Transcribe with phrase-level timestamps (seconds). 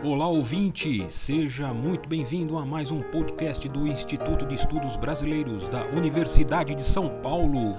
[0.00, 5.86] Olá ouvinte, seja muito bem-vindo a mais um podcast do Instituto de Estudos Brasileiros da
[5.86, 7.76] Universidade de São Paulo.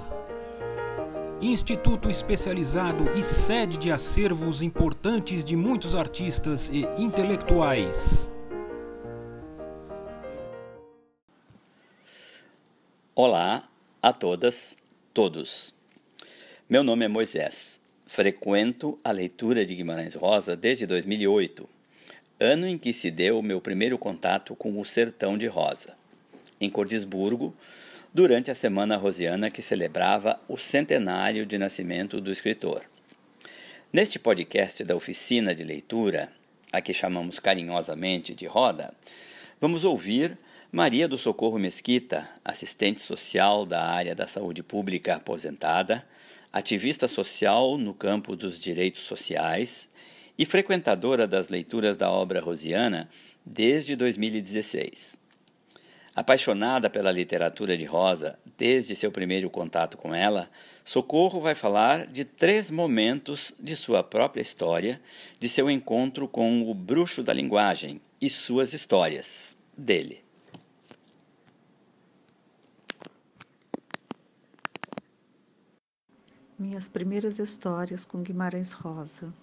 [1.42, 8.30] Instituto especializado e sede de acervos importantes de muitos artistas e intelectuais.
[13.16, 13.64] Olá
[14.02, 14.76] a todas,
[15.14, 15.74] todos.
[16.70, 17.80] Meu nome é Moisés.
[18.06, 21.79] Frequento a leitura de Guimarães Rosa desde 2008
[22.40, 25.98] ano em que se deu o meu primeiro contato com o Sertão de Rosa,
[26.62, 27.54] em Cordisburgo,
[28.14, 32.84] durante a Semana Rosiana que celebrava o centenário de nascimento do escritor.
[33.92, 36.32] Neste podcast da oficina de leitura,
[36.72, 38.94] a que chamamos carinhosamente de Roda,
[39.60, 40.38] vamos ouvir
[40.72, 46.06] Maria do Socorro Mesquita, assistente social da área da saúde pública aposentada,
[46.54, 49.90] ativista social no campo dos direitos sociais
[50.40, 53.10] e frequentadora das leituras da obra rosiana
[53.46, 55.20] desde 2016.
[56.16, 60.50] Apaixonada pela literatura de Rosa desde seu primeiro contato com ela,
[60.86, 65.02] Socorro vai falar de três momentos de sua própria história,
[65.38, 70.24] de seu encontro com o bruxo da linguagem e suas histórias dele.
[76.58, 79.34] Minhas primeiras histórias com Guimarães Rosa.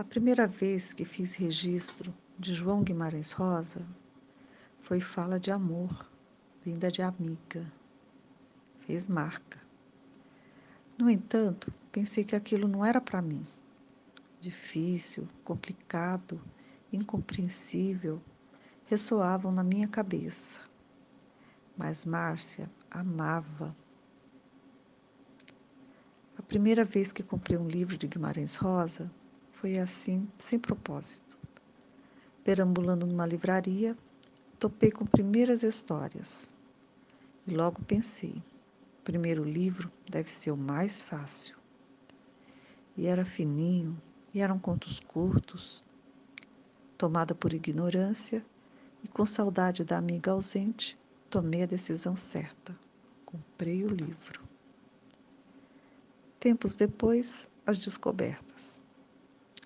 [0.00, 3.86] A primeira vez que fiz registro de João Guimarães Rosa
[4.80, 6.10] foi fala de amor,
[6.64, 7.70] vinda de amiga.
[8.78, 9.60] Fez marca.
[10.96, 13.46] No entanto, pensei que aquilo não era para mim.
[14.40, 16.40] Difícil, complicado,
[16.90, 18.22] incompreensível,
[18.86, 20.62] ressoavam na minha cabeça.
[21.76, 23.76] Mas Márcia amava.
[26.38, 29.12] A primeira vez que comprei um livro de Guimarães Rosa
[29.60, 31.36] foi assim, sem propósito.
[32.42, 33.94] Perambulando numa livraria,
[34.58, 36.54] topei com primeiras histórias.
[37.46, 38.42] E logo pensei:
[39.00, 41.58] o primeiro livro deve ser o mais fácil.
[42.96, 44.00] E era fininho,
[44.32, 45.84] e eram contos curtos.
[46.96, 48.44] Tomada por ignorância
[49.04, 52.74] e com saudade da amiga ausente, tomei a decisão certa.
[53.26, 54.42] Comprei o livro.
[56.38, 58.79] Tempos depois, as descobertas.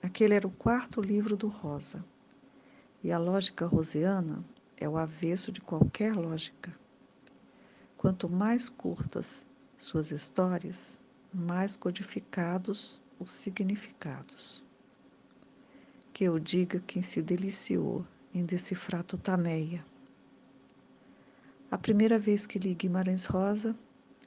[0.04, 2.04] Aquele era o quarto livro do Rosa.
[3.02, 4.44] E a lógica rosiana
[4.76, 6.78] é o avesso de qualquer lógica.
[7.96, 9.46] Quanto mais curtas
[9.78, 14.62] suas histórias, mais codificados os significados.
[16.12, 18.04] Que eu diga quem se deliciou
[18.34, 19.82] em decifrar Tutameia.
[21.70, 23.74] A primeira vez que li Guimarães Rosa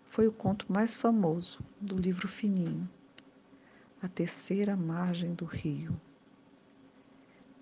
[0.07, 2.89] foi o conto mais famoso do livro fininho,
[3.99, 5.99] a terceira margem do rio.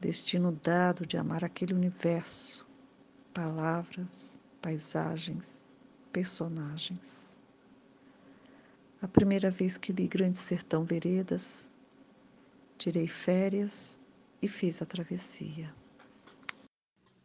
[0.01, 2.67] Destino dado de amar aquele universo,
[3.33, 5.73] palavras, paisagens,
[6.11, 7.37] personagens.
[9.01, 11.71] A primeira vez que li Grande Sertão Veredas,
[12.77, 13.99] tirei férias
[14.41, 15.73] e fiz a travessia.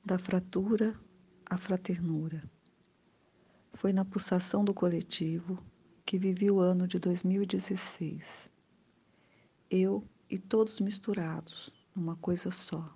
[0.04, 0.94] Da fratura
[1.46, 2.44] à fraternura.
[3.74, 5.60] Foi na pulsação do coletivo
[6.06, 8.50] que vivi o ano de 2016
[9.70, 12.92] eu e todos misturados numa coisa só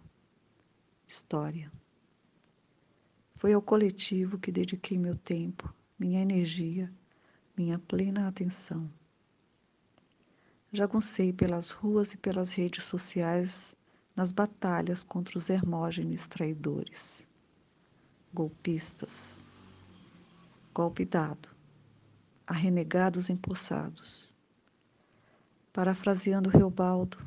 [1.07, 1.71] história.
[3.37, 6.93] Foi ao coletivo que dediquei meu tempo, minha energia,
[7.57, 8.91] minha plena atenção.
[10.73, 13.77] Jaguncei pelas ruas e pelas redes sociais
[14.17, 17.25] nas batalhas contra os hermógenes traidores,
[18.33, 19.41] golpistas,
[20.75, 21.49] golpe dado,
[22.45, 24.34] a renegados empossados
[25.75, 27.19] Parafraseando Reobaldo,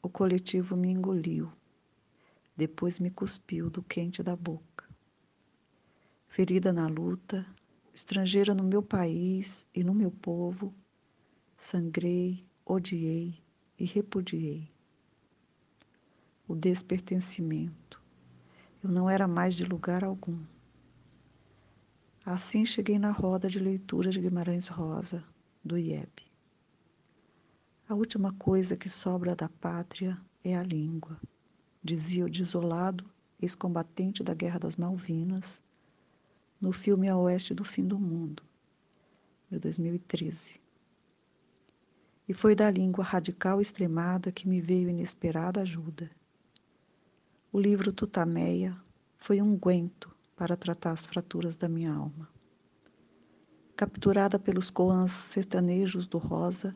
[0.00, 1.52] o coletivo me engoliu,
[2.56, 4.88] depois me cuspiu do quente da boca.
[6.26, 7.46] Ferida na luta,
[7.92, 10.74] estrangeira no meu país e no meu povo,
[11.58, 13.44] sangrei, odiei
[13.78, 14.72] e repudiei.
[16.48, 18.02] O despertencimento.
[18.82, 20.42] Eu não era mais de lugar algum.
[22.24, 25.22] Assim cheguei na roda de leitura de Guimarães Rosa,
[25.62, 26.25] do IEB.
[27.88, 31.20] A última coisa que sobra da pátria é a língua,
[31.80, 33.08] dizia o desolado
[33.40, 35.62] ex-combatente da Guerra das Malvinas
[36.60, 38.42] no filme A Oeste do Fim do Mundo,
[39.48, 40.60] de 2013.
[42.28, 46.10] E foi da língua radical extremada que me veio inesperada ajuda.
[47.52, 48.76] O livro Tutameia
[49.16, 52.28] foi um guento para tratar as fraturas da minha alma.
[53.76, 56.74] Capturada pelos coans sertanejos do Rosa,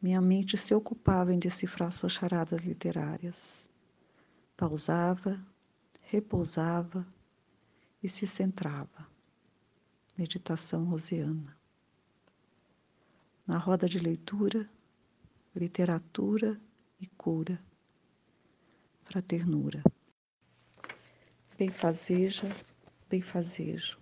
[0.00, 3.68] minha mente se ocupava em decifrar suas charadas literárias.
[4.56, 5.44] Pausava,
[6.02, 7.06] repousava
[8.02, 9.08] e se centrava.
[10.16, 11.56] Meditação rosiana.
[13.44, 14.70] Na roda de leitura,
[15.54, 16.60] literatura
[17.00, 17.60] e cura,
[19.02, 19.82] fraternura.
[21.58, 22.46] Benfazeja,
[23.08, 23.98] benfazejo.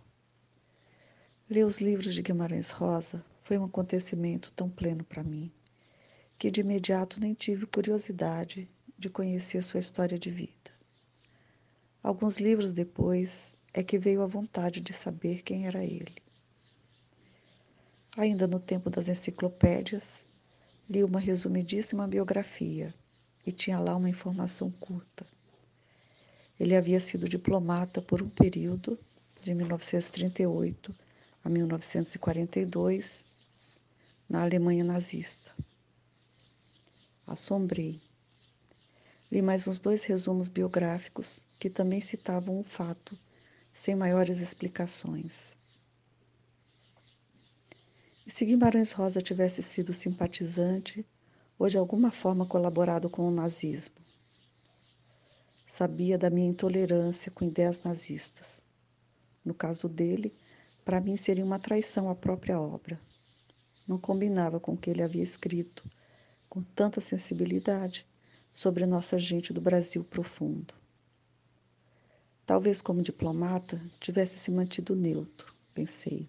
[1.49, 5.51] Ler os livros de Guimarães Rosa foi um acontecimento tão pleno para mim
[6.39, 8.69] que de imediato nem tive curiosidade
[8.99, 10.71] de conhecer sua história de vida.
[12.03, 16.23] Alguns livros depois é que veio a vontade de saber quem era ele.
[18.17, 20.25] Ainda no tempo das enciclopédias,
[20.89, 22.95] li uma resumidíssima biografia
[23.45, 25.27] e tinha lá uma informação curta.
[26.59, 28.99] Ele havia sido diplomata por um período,
[29.43, 30.95] de 1938
[31.45, 33.25] a 1942,
[34.29, 35.53] na Alemanha nazista.
[37.27, 38.01] Assombrei.
[39.33, 43.19] Li mais uns dois resumos biográficos que também citavam o fato,
[43.75, 45.57] sem maiores explicações.
[48.25, 51.05] E se Guimarães Rosa tivesse sido simpatizante
[51.59, 53.97] ou de alguma forma colaborado com o nazismo?
[55.67, 58.65] Sabia da minha intolerância com ideias nazistas.
[59.45, 60.33] No caso dele,
[60.85, 63.01] para mim seria uma traição à própria obra.
[63.85, 65.91] Não combinava com o que ele havia escrito,
[66.57, 68.07] com tanta sensibilidade,
[68.51, 70.73] sobre nossa gente do Brasil profundo.
[72.47, 76.27] Talvez, como diplomata, tivesse se mantido neutro, pensei.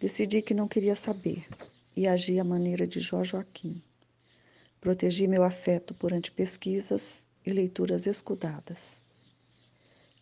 [0.00, 1.46] Decidi que não queria saber
[1.94, 3.82] e agi à maneira de Jó Joaquim.
[4.80, 9.04] Protegi meu afeto por antipesquisas e leituras escudadas.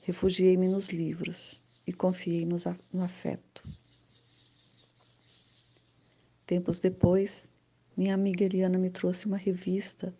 [0.03, 3.63] Refugiei-me nos livros e confiei no afeto.
[6.45, 7.53] Tempos depois,
[8.01, 10.17] minha amiga Eliana me trouxe uma revista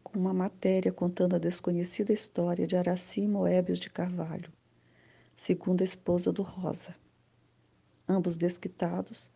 [0.00, 4.52] com uma matéria contando a desconhecida história de Araci Moebius de Carvalho,
[5.36, 6.94] segunda esposa do Rosa.
[8.08, 9.28] Ambos desquitados,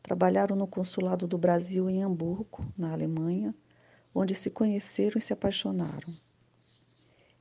[0.00, 3.52] trabalharam no consulado do Brasil em Hamburgo, na Alemanha,
[4.14, 6.16] onde se conheceram e se apaixonaram.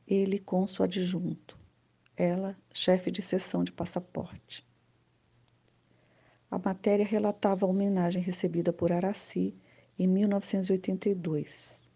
[0.07, 1.59] Ele cônsul adjunto,
[2.17, 4.67] ela chefe de seção de passaporte.
[6.49, 9.55] A matéria relatava a homenagem recebida por Araci
[9.97, 11.89] em 1982.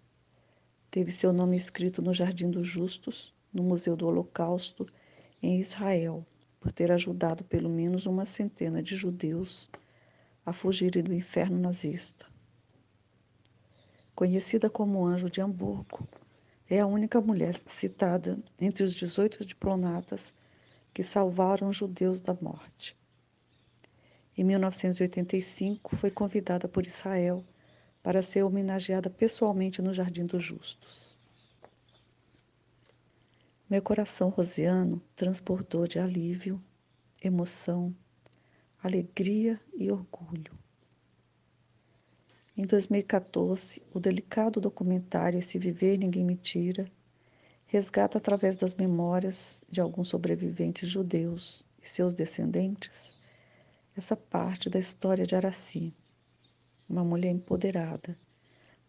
[0.91, 4.87] Teve seu nome escrito no Jardim dos Justos, no Museu do Holocausto,
[5.41, 6.25] em Israel,
[6.59, 9.69] por ter ajudado pelo menos uma centena de judeus
[10.45, 12.25] a fugirem do inferno nazista.
[14.13, 16.07] Conhecida como Anjo de Hamburgo,
[16.69, 20.33] é a única mulher citada entre os 18 diplomatas
[20.93, 22.97] que salvaram judeus da morte.
[24.37, 27.45] Em 1985, foi convidada por Israel
[28.05, 31.17] para ser homenageada pessoalmente no Jardim dos Justos.
[33.67, 36.63] Meu coração rosiano transbordou de alívio,
[37.19, 37.95] emoção,
[38.83, 40.53] alegria e orgulho.
[42.55, 46.87] Em 2014, o delicado documentário Esse Viver Ninguém Me Tira
[47.65, 53.17] resgata através das memórias de alguns sobreviventes judeus e seus descendentes
[53.97, 55.91] essa parte da história de Araci,
[56.87, 58.17] uma mulher empoderada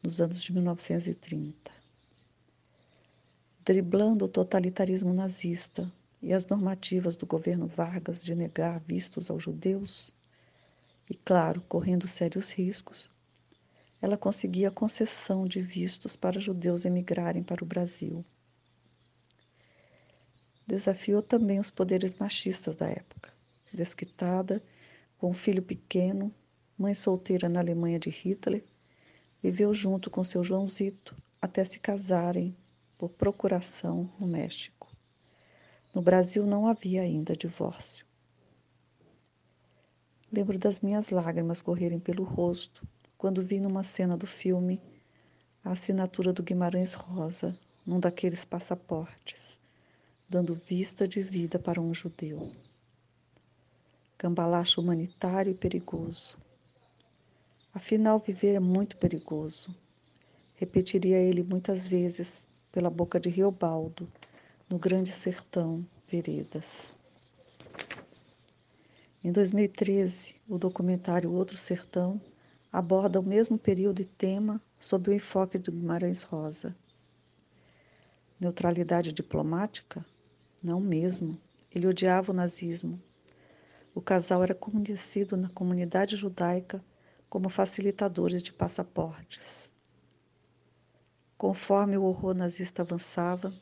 [0.03, 1.77] nos anos de 1930
[3.67, 5.93] driblando o totalitarismo nazista
[6.23, 10.15] e as normativas do governo Vargas de negar vistos aos judeus,
[11.11, 13.11] e, claro, correndo sérios riscos,
[14.01, 18.25] ela conseguia concessão de vistos para judeus emigrarem para o Brasil.
[20.65, 23.33] Desafiou também os poderes machistas da época.
[23.73, 24.63] Desquitada,
[25.19, 26.33] com um filho pequeno,
[26.79, 28.65] mãe solteira na Alemanha de Hitler,
[29.43, 32.57] viveu junto com seu Joãozito até se casarem
[32.99, 34.89] por procuração no México.
[35.95, 38.05] No Brasil não havia ainda divórcio.
[40.31, 44.83] Lembro das minhas lágrimas correrem pelo rosto quando vi numa cena do filme
[45.65, 49.59] a assinatura do Guimarães Rosa num daqueles passaportes,
[50.29, 52.53] dando vista de vida para um judeu.
[54.19, 56.37] Cambalacho humanitário e perigoso.
[57.77, 59.77] Afinal, viver é muito perigoso.
[60.55, 64.11] Repetiria ele muitas vezes pela boca de Riobaldo,
[64.67, 66.85] no Grande Sertão, Veredas.
[69.23, 72.19] Em 2013, o documentário Outro Sertão
[72.73, 76.75] aborda o mesmo período e tema sob o enfoque de Guimarães Rosa.
[78.41, 80.03] Neutralidade diplomática?
[80.63, 81.39] Não mesmo.
[81.71, 82.99] Ele odiava o nazismo.
[83.95, 86.83] O casal era conhecido na comunidade judaica
[87.29, 89.71] como facilitadores de passaportes.
[91.37, 93.53] Conforme o horror nazista avançava,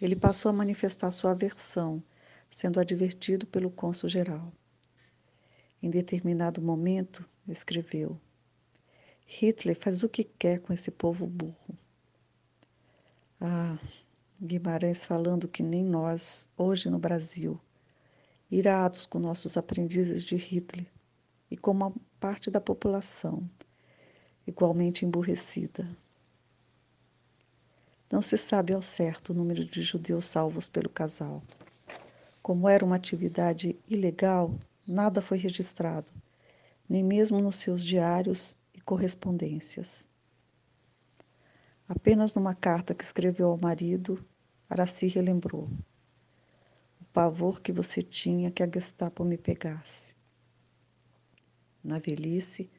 [0.00, 2.02] ele passou a manifestar sua aversão,
[2.50, 4.52] sendo advertido pelo cônsul-geral.
[5.82, 8.20] Em determinado momento, escreveu:
[9.26, 11.78] Hitler faz o que quer com esse povo burro.
[13.40, 13.78] Ah,
[14.40, 17.60] Guimarães falando que nem nós, hoje no Brasil,
[18.50, 20.86] irados com nossos aprendizes de Hitler
[21.50, 23.48] e com uma parte da população
[24.46, 25.88] igualmente emburrecida.
[28.10, 31.42] Não se sabe ao certo o número de judeus salvos pelo casal.
[32.42, 36.10] Como era uma atividade ilegal, nada foi registrado,
[36.88, 40.08] nem mesmo nos seus diários e correspondências.
[41.86, 44.24] Apenas numa carta que escreveu ao marido,
[44.68, 45.68] Araci relembrou
[47.00, 50.17] o pavor que você tinha que a Gestapo me pegasse.
[51.88, 52.70] Na velhice,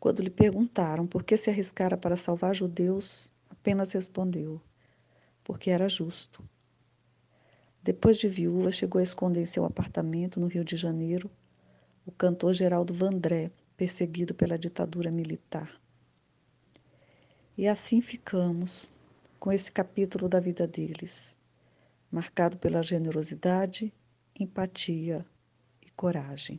[0.00, 4.58] quando lhe perguntaram por que se arriscara para salvar judeus, apenas respondeu:
[5.44, 6.42] porque era justo.
[7.82, 11.30] Depois de viúva, chegou a esconder em seu apartamento no Rio de Janeiro
[12.06, 15.78] o cantor Geraldo Vandré, perseguido pela ditadura militar.
[17.58, 18.90] E assim ficamos
[19.38, 21.36] com esse capítulo da vida deles,
[22.10, 23.92] marcado pela generosidade,
[24.34, 25.26] empatia
[25.84, 26.58] e coragem.